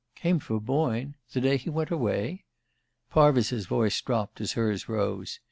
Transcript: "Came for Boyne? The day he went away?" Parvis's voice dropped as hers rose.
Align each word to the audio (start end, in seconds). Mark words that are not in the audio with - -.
"Came 0.15 0.39
for 0.39 0.59
Boyne? 0.59 1.13
The 1.31 1.41
day 1.41 1.57
he 1.57 1.69
went 1.69 1.91
away?" 1.91 2.45
Parvis's 3.11 3.67
voice 3.67 4.01
dropped 4.01 4.41
as 4.41 4.53
hers 4.53 4.89
rose. 4.89 5.39